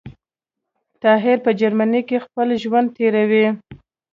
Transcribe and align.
طاهر 1.01 1.37
په 1.45 1.51
جرمنی 1.59 2.01
کي 2.09 2.17
خپل 2.25 2.47
ژوند 2.63 2.87
تیروی 2.97 3.45